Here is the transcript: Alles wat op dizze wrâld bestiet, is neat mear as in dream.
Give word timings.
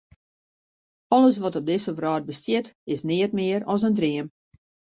Alles 1.13 1.37
wat 1.43 1.57
op 1.59 1.65
dizze 1.69 1.91
wrâld 1.97 2.25
bestiet, 2.31 2.67
is 2.93 3.01
neat 3.09 3.31
mear 3.39 3.61
as 3.73 3.85
in 3.87 3.97
dream. 3.99 4.27